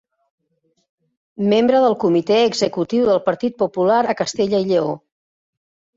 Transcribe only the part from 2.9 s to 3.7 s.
del Partit